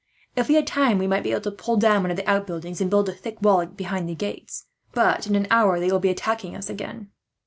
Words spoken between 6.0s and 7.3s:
attacking us again."